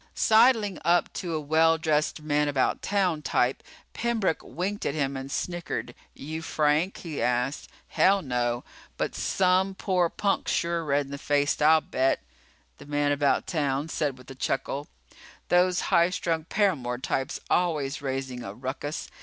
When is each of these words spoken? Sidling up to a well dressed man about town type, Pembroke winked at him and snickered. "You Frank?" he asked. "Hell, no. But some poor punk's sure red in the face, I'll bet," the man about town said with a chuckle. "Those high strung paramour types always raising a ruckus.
Sidling 0.15 0.79
up 0.83 1.13
to 1.13 1.35
a 1.35 1.39
well 1.39 1.77
dressed 1.77 2.23
man 2.23 2.47
about 2.47 2.81
town 2.81 3.21
type, 3.21 3.61
Pembroke 3.93 4.41
winked 4.41 4.83
at 4.83 4.95
him 4.95 5.15
and 5.15 5.31
snickered. 5.31 5.93
"You 6.15 6.41
Frank?" 6.41 6.97
he 6.97 7.21
asked. 7.21 7.69
"Hell, 7.89 8.23
no. 8.23 8.63
But 8.97 9.13
some 9.13 9.75
poor 9.75 10.09
punk's 10.09 10.51
sure 10.53 10.83
red 10.83 11.05
in 11.05 11.11
the 11.11 11.19
face, 11.19 11.61
I'll 11.61 11.81
bet," 11.81 12.19
the 12.79 12.87
man 12.87 13.11
about 13.11 13.45
town 13.45 13.89
said 13.89 14.17
with 14.17 14.31
a 14.31 14.33
chuckle. 14.33 14.87
"Those 15.49 15.81
high 15.93 16.09
strung 16.09 16.45
paramour 16.45 16.97
types 16.97 17.39
always 17.47 18.01
raising 18.01 18.41
a 18.43 18.55
ruckus. 18.55 19.07